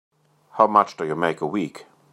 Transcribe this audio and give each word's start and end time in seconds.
How 0.53 0.65
much 0.65 0.97
do 0.97 1.05
you 1.05 1.15
make 1.15 1.41
a 1.41 1.45
week? 1.45 1.85